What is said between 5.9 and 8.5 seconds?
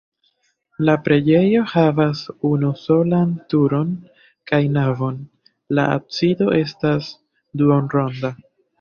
absido estas duonronda.